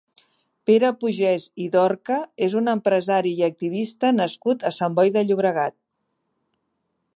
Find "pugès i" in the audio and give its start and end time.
1.01-1.67